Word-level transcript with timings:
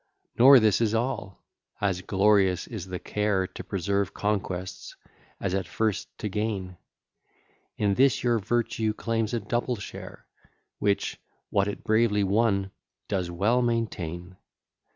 Nor 0.35 0.59
this 0.59 0.81
is 0.81 0.95
all; 0.95 1.43
as 1.79 2.01
glorious 2.01 2.65
is 2.65 2.87
the 2.87 2.97
care 2.97 3.45
To 3.45 3.63
preserve 3.63 4.15
conquests, 4.15 4.95
as 5.39 5.53
at 5.53 5.67
first 5.67 6.07
to 6.17 6.27
gain: 6.27 6.77
In 7.77 7.93
this 7.93 8.23
your 8.23 8.39
virtue 8.39 8.93
claims 8.95 9.31
a 9.35 9.39
double 9.39 9.75
share, 9.75 10.25
Which, 10.79 11.19
what 11.51 11.67
it 11.67 11.83
bravely 11.83 12.23
won, 12.23 12.71
does 13.07 13.29
well 13.29 13.61
maintain. 13.61 14.37